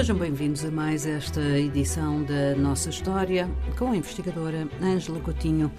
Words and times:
Sejam 0.00 0.16
bem-vindos 0.16 0.64
a 0.64 0.70
mais 0.70 1.04
esta 1.04 1.42
edição 1.58 2.22
da 2.22 2.54
Nossa 2.54 2.88
História 2.88 3.46
com 3.78 3.90
a 3.90 3.96
investigadora 3.98 4.66
Ângela 4.80 5.20
Coutinho. 5.20 5.70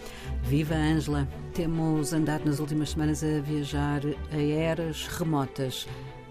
Viva 0.43 0.75
Ângela! 0.75 1.27
Temos 1.55 2.13
andado 2.13 2.45
nas 2.45 2.59
últimas 2.59 2.91
semanas 2.91 3.23
a 3.23 3.39
viajar 3.41 4.03
a 4.31 4.37
eras 4.37 5.07
remotas. 5.07 5.87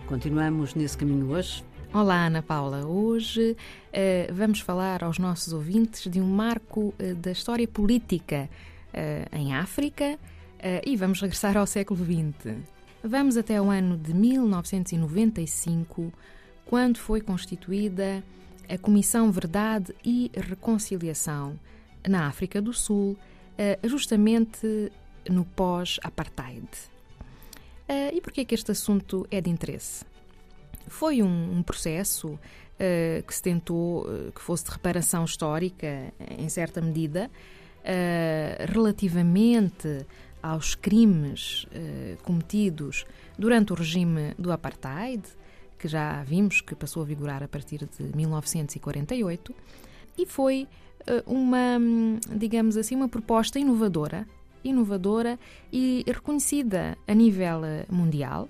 Continuamos 0.07 0.77
nesse 0.77 0.97
caminho 0.97 1.33
hoje? 1.33 1.65
Olá, 1.93 2.27
Ana 2.27 2.45
Paula. 2.45 2.87
Hoje 2.87 3.57
uh, 3.89 4.33
vamos 4.33 4.61
falar 4.61 5.03
aos 5.03 5.19
nossos 5.19 5.53
ouvintes 5.53 6.09
de 6.09 6.21
um 6.21 6.29
marco 6.29 6.95
uh, 6.97 7.15
da 7.17 7.33
história 7.33 7.67
política 7.67 8.49
uh, 8.95 9.37
em 9.37 9.53
África 9.53 10.17
e 10.87 10.95
vamos 10.95 11.21
regressar 11.21 11.57
ao 11.57 11.67
século 11.67 12.05
XX. 12.05 12.55
Vamos 13.03 13.37
até 13.37 13.61
o 13.61 13.69
ano 13.69 13.97
de 13.97 14.15
1995 14.15 16.13
quando 16.71 16.99
foi 16.99 17.21
constituída 17.21 18.23
a 18.69 18.79
Comissão 18.79 19.33
Verdade 19.33 19.93
e 20.05 20.31
Reconciliação 20.33 21.59
na 22.07 22.29
África 22.29 22.63
do 22.63 22.73
Sul, 22.73 23.19
eh, 23.59 23.77
justamente 23.83 24.93
no 25.29 25.45
pós-apartheid. 25.45 26.69
Eh, 27.89 28.15
e 28.15 28.21
por 28.21 28.33
que 28.33 28.43
é 28.43 28.45
que 28.45 28.55
este 28.55 28.71
assunto 28.71 29.27
é 29.33 29.41
de 29.41 29.51
interesse? 29.51 30.05
Foi 30.87 31.21
um, 31.23 31.59
um 31.59 31.61
processo 31.61 32.29
uh, 32.29 32.39
que 33.27 33.35
se 33.35 33.43
tentou 33.43 34.07
que 34.33 34.41
fosse 34.41 34.65
de 34.67 34.71
reparação 34.71 35.25
histórica, 35.25 36.13
em 36.39 36.49
certa 36.49 36.81
medida, 36.81 37.31
relativamente 38.69 40.07
aos 40.43 40.75
crimes 40.75 41.67
cometidos 42.23 43.05
durante 43.39 43.73
o 43.73 43.77
regime 43.77 44.35
do 44.39 44.51
apartheid, 44.51 45.23
que 45.81 45.89
já 45.89 46.23
vimos 46.23 46.61
que 46.61 46.75
passou 46.75 47.03
a 47.03 47.07
vigorar 47.07 47.43
a 47.43 47.49
partir 47.49 47.89
de 47.99 48.15
1948, 48.15 49.55
e 50.19 50.27
foi 50.27 50.69
eh, 51.07 51.23
uma, 51.27 51.79
digamos 52.37 52.77
assim, 52.77 52.95
uma 52.95 53.09
proposta 53.09 53.59
inovadora, 53.59 54.29
inovadora 54.63 55.39
e 55.73 56.05
reconhecida 56.07 56.99
a 57.09 57.15
nível 57.15 57.65
eh, 57.65 57.87
mundial. 57.89 58.47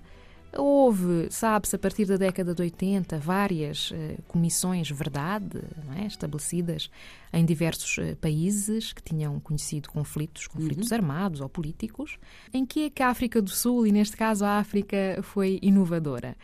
Houve, 0.52 1.28
sabe-se, 1.30 1.76
a 1.76 1.78
partir 1.78 2.06
da 2.06 2.16
década 2.16 2.52
de 2.52 2.60
80, 2.60 3.20
várias 3.20 3.92
uh, 3.92 4.20
comissões 4.26 4.90
verdade 4.90 5.60
é? 5.96 6.06
estabelecidas 6.06 6.90
em 7.32 7.44
diversos 7.44 8.00
países 8.20 8.92
que 8.92 9.00
tinham 9.00 9.38
conhecido 9.38 9.88
conflitos, 9.88 10.48
conflitos 10.48 10.90
uhum. 10.90 10.96
armados 10.96 11.40
ou 11.40 11.48
políticos, 11.48 12.18
em 12.52 12.66
que 12.66 12.86
é 12.86 12.90
que 12.90 13.00
a 13.00 13.10
África 13.10 13.40
do 13.40 13.48
Sul, 13.48 13.86
e 13.86 13.92
neste 13.92 14.16
caso 14.16 14.44
a 14.44 14.58
África, 14.58 15.20
foi 15.22 15.60
inovadora 15.62 16.36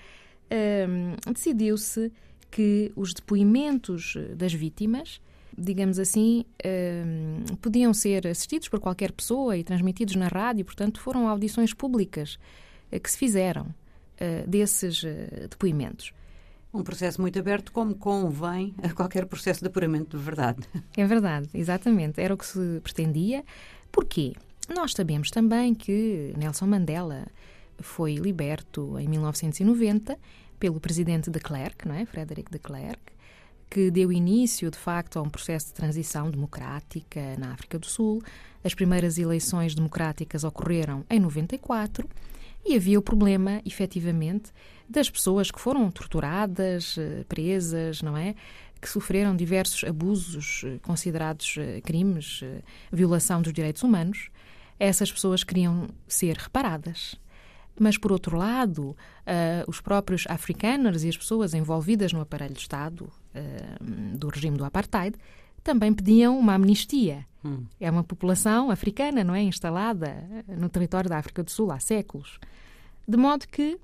um, 0.51 1.33
decidiu-se 1.33 2.13
que 2.51 2.93
os 2.95 3.13
depoimentos 3.13 4.17
das 4.35 4.53
vítimas, 4.53 5.21
digamos 5.57 5.99
assim, 5.99 6.45
um, 6.65 7.57
podiam 7.57 7.93
ser 7.93 8.27
assistidos 8.27 8.69
por 8.69 8.81
qualquer 8.81 9.13
pessoa 9.13 9.57
e 9.57 9.65
transmitidos 9.65 10.15
na 10.15 10.29
rádio, 10.29 10.65
portanto, 10.65 11.01
foram 11.01 11.29
audições 11.29 11.75
públicas 11.75 12.39
uh, 12.93 13.01
que 13.01 13.11
se 13.11 13.19
fizeram 13.19 13.65
uh, 13.67 14.49
desses 14.49 15.03
depoimentos. 15.51 16.13
Um 16.73 16.83
processo 16.83 17.21
muito 17.23 17.39
aberto, 17.39 17.73
como 17.73 17.95
convém 17.95 18.75
a 18.83 18.91
qualquer 18.91 19.25
processo 19.27 19.61
de 19.61 19.67
apuramento 19.67 20.19
de 20.19 20.23
verdade. 20.23 20.61
É 20.97 21.07
verdade, 21.07 21.49
exatamente. 21.55 22.21
Era 22.21 22.35
o 22.35 22.37
que 22.37 22.45
se 22.45 22.81
pretendia. 22.83 23.43
Porquê? 23.91 24.35
Nós 24.75 24.93
sabemos 24.93 25.31
também 25.31 25.75
que 25.75 26.35
Nelson 26.37 26.67
Mandela 26.67 27.27
foi 27.81 28.15
liberto 28.15 28.99
em 28.99 29.09
1990 29.09 30.19
pelo 30.59 30.81
presidente 30.81 31.31
de 31.31 31.39
Klerk, 31.39 31.87
não 31.87 31.95
é? 31.95 32.07
Frederick 32.07 32.51
de 32.51 32.59
Klerk, 32.59 33.01
que 33.69 33.91
deu 33.91 34.13
início, 34.13 34.71
de 34.71 34.79
facto, 34.79 35.19
a 35.19 35.23
um 35.23 35.29
processo 35.29 35.69
de 35.69 35.75
transição 35.75 36.31
democrática 36.31 37.37
na 37.39 37.53
África 37.53 37.79
do 37.79 37.87
Sul. 37.87 38.23
As 38.65 38.75
primeiras 38.75 39.19
eleições 39.19 39.75
democráticas 39.75 40.45
ocorreram 40.45 41.05
em 41.11 41.21
94 41.21 42.09
e 42.65 42.75
havia 42.75 42.99
o 42.99 43.03
problema, 43.03 43.61
efetivamente, 43.65 44.53
das 44.89 45.09
pessoas 45.09 45.51
que 45.51 45.61
foram 45.61 45.91
torturadas, 45.91 46.97
eh, 46.99 47.25
presas, 47.29 48.03
não 48.03 48.17
é? 48.17 48.35
Que 48.81 48.89
sofreram 48.89 49.37
diversos 49.37 49.85
abusos 49.85 50.63
eh, 50.65 50.79
considerados 50.83 51.57
eh, 51.59 51.81
crimes, 51.81 52.43
violação 52.93 53.41
dos 53.41 53.53
direitos 53.53 53.83
humanos. 53.85 54.31
Essas 54.81 55.13
pessoas 55.13 55.45
queriam 55.45 55.89
ser 56.09 56.37
reparadas. 56.37 57.17
Mas, 57.79 57.99
por 57.99 58.11
outro 58.11 58.37
lado, 58.37 58.91
uh, 58.91 58.97
os 59.69 59.81
próprios 59.81 60.25
africanos 60.29 61.05
e 61.05 61.09
as 61.09 61.17
pessoas 61.17 61.53
envolvidas 61.53 62.13
no 62.13 62.21
aparelho 62.21 62.55
de 62.55 62.61
Estado 62.61 63.03
uh, 63.35 64.17
do 64.17 64.29
regime 64.29 64.57
do 64.57 64.65
apartheid 64.65 65.17
também 65.63 65.93
pediam 65.93 66.39
uma 66.39 66.55
amnistia. 66.55 67.27
Hum. 67.45 67.65
É 67.81 67.91
uma 67.91 68.05
população 68.05 68.71
africana, 68.71 69.23
não 69.25 69.35
é? 69.35 69.43
Instalada 69.43 70.25
no 70.49 70.69
território 70.69 71.11
da 71.11 71.19
África 71.19 71.43
do 71.43 71.51
Sul 71.51 71.73
há 71.73 71.81
séculos. 71.81 72.39
De 73.07 73.17
modo 73.17 73.47
que 73.49 73.79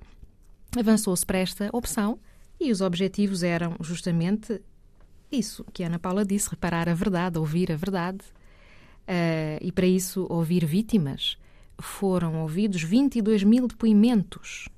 avançou-se 0.77 1.25
para 1.25 1.39
esta 1.39 1.69
opção 1.73 2.19
e 2.59 2.71
os 2.71 2.81
objetivos 2.81 3.43
eram 3.43 3.75
justamente 3.81 4.61
isso 5.31 5.65
que 5.73 5.83
a 5.83 5.87
Ana 5.87 5.99
Paula 5.99 6.25
disse: 6.25 6.49
reparar 6.49 6.87
a 6.87 6.93
verdade, 6.93 7.37
ouvir 7.37 7.71
a 7.71 7.75
verdade. 7.75 8.19
Uh, 9.03 9.59
e 9.61 9.71
para 9.71 9.85
isso, 9.85 10.25
ouvir 10.29 10.65
vítimas 10.65 11.37
foram 11.79 12.41
ouvidos 12.41 12.81
22 12.83 13.43
mil 13.43 13.67
depoimentos. 13.67 14.69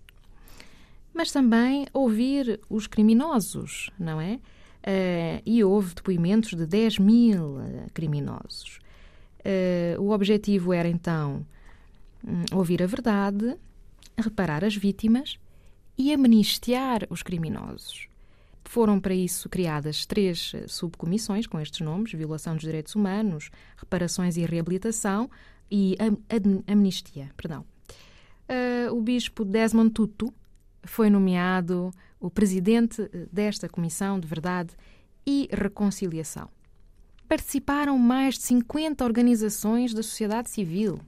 Mas 1.13 1.31
também 1.31 1.87
ouvir 1.93 2.59
os 2.69 2.87
criminosos, 2.87 3.89
não 3.97 4.19
é? 4.19 4.39
Uh, 4.85 5.41
e 5.45 5.63
houve 5.63 5.95
depoimentos 5.95 6.53
de 6.53 6.65
10 6.65 6.99
mil 6.99 7.59
eh, 7.59 7.87
criminosos. 7.91 8.79
Uh, 9.39 9.99
o 9.99 10.11
objetivo 10.11 10.73
era 10.73 10.87
então 10.87 11.43
um, 12.23 12.55
ouvir 12.55 12.83
a 12.83 12.85
verdade, 12.85 13.57
reparar 14.15 14.63
as 14.63 14.75
vítimas 14.75 15.39
e 15.97 16.13
amnistiar 16.13 17.07
os 17.09 17.23
criminosos. 17.23 18.07
Foram 18.63 18.99
para 18.99 19.13
isso 19.13 19.47
criadas 19.47 20.05
três 20.05 20.53
subcomissões 20.67 21.47
com 21.47 21.59
estes 21.59 21.79
nomes: 21.79 22.11
violação 22.11 22.53
dos 22.53 22.63
direitos 22.63 22.93
humanos, 22.93 23.49
reparações 23.77 24.37
e 24.37 24.45
reabilitação, 24.45 25.29
e 25.69 25.95
amnistia. 26.67 27.31
Perdão. 27.35 27.65
Uh, 28.47 28.93
o 28.93 29.01
bispo 29.01 29.43
Desmond 29.43 29.91
Tutu 29.91 30.33
foi 30.83 31.09
nomeado 31.09 31.91
o 32.19 32.29
presidente 32.29 33.09
desta 33.31 33.67
Comissão 33.67 34.19
de 34.19 34.27
Verdade 34.27 34.73
e 35.25 35.49
Reconciliação. 35.51 36.49
Participaram 37.27 37.97
mais 37.97 38.35
de 38.35 38.43
50 38.43 39.03
organizações 39.03 39.93
da 39.93 40.03
sociedade 40.03 40.49
civil. 40.49 40.99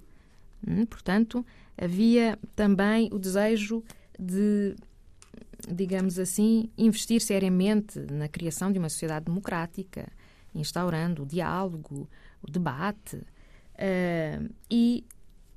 Hum, 0.67 0.85
portanto, 0.85 1.45
havia 1.77 2.39
também 2.55 3.09
o 3.11 3.19
desejo 3.19 3.83
de, 4.19 4.75
digamos 5.69 6.17
assim, 6.17 6.71
investir 6.75 7.21
seriamente 7.21 7.99
na 8.11 8.27
criação 8.27 8.71
de 8.71 8.79
uma 8.79 8.89
sociedade 8.89 9.25
democrática, 9.25 10.11
instaurando 10.55 11.21
o 11.21 11.25
diálogo, 11.25 12.09
o 12.41 12.49
debate, 12.49 13.21
Uh, 13.77 14.49
e 14.71 15.05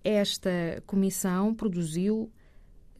esta 0.04 0.82
comissão 0.86 1.54
produziu 1.54 2.30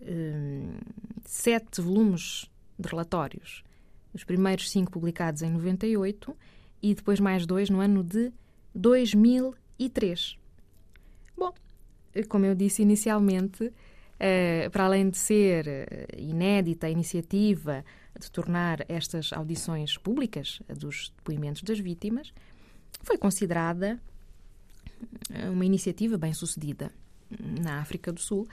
uh, 0.00 0.78
sete 1.24 1.80
volumes 1.80 2.50
de 2.78 2.88
relatórios. 2.88 3.62
Os 4.14 4.24
primeiros 4.24 4.70
cinco 4.70 4.90
publicados 4.90 5.42
em 5.42 5.50
98 5.50 6.36
e 6.82 6.94
depois 6.94 7.20
mais 7.20 7.44
dois 7.44 7.68
no 7.68 7.80
ano 7.80 8.02
de 8.02 8.32
2003. 8.74 10.38
Bom, 11.36 11.52
como 12.28 12.46
eu 12.46 12.54
disse 12.54 12.80
inicialmente, 12.80 13.64
uh, 13.64 14.70
para 14.72 14.84
além 14.84 15.10
de 15.10 15.18
ser 15.18 16.08
inédita 16.16 16.86
a 16.86 16.90
iniciativa 16.90 17.84
de 18.18 18.30
tornar 18.30 18.86
estas 18.88 19.34
audições 19.34 19.98
públicas 19.98 20.60
dos 20.68 21.12
depoimentos 21.14 21.62
das 21.62 21.78
vítimas, 21.78 22.32
foi 23.02 23.18
considerada 23.18 24.00
uma 25.52 25.64
iniciativa 25.64 26.16
bem 26.18 26.32
sucedida 26.32 26.92
na 27.38 27.80
África 27.80 28.12
do 28.12 28.20
Sul 28.20 28.46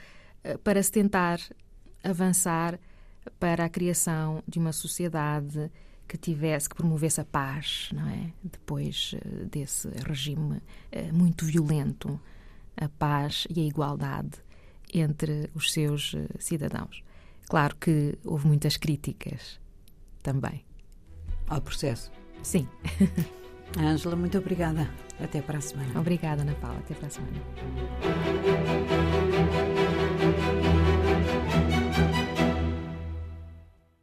eh, 0.44 0.56
para 0.58 0.82
se 0.82 0.92
tentar 0.92 1.40
avançar 2.02 2.78
para 3.38 3.64
a 3.64 3.68
criação 3.68 4.42
de 4.46 4.58
uma 4.58 4.72
sociedade 4.72 5.70
que 6.06 6.16
tivesse 6.16 6.68
que 6.68 6.76
promovesse 6.76 7.20
a 7.20 7.24
paz, 7.24 7.90
não 7.92 8.08
é? 8.08 8.32
Depois 8.42 9.14
eh, 9.14 9.44
desse 9.50 9.88
regime 10.06 10.62
eh, 10.90 11.12
muito 11.12 11.44
violento, 11.44 12.20
a 12.76 12.88
paz 12.88 13.46
e 13.50 13.60
a 13.60 13.64
igualdade 13.64 14.38
entre 14.94 15.50
os 15.54 15.72
seus 15.72 16.14
cidadãos. 16.38 17.02
Claro 17.48 17.76
que 17.76 18.16
houve 18.24 18.46
muitas 18.46 18.76
críticas 18.76 19.60
também 20.22 20.64
ao 21.48 21.60
processo. 21.60 22.10
Sim. 22.42 22.66
Ângela, 23.76 24.16
muito 24.16 24.38
obrigada. 24.38 24.88
Até 25.20 25.42
para 25.42 25.58
a 25.58 25.60
semana. 25.60 25.98
Obrigada, 25.98 26.42
Ana 26.42 26.54
Paula. 26.54 26.78
Até 26.78 26.94
para 26.94 27.08
a 27.08 27.10
semana. 27.10 27.36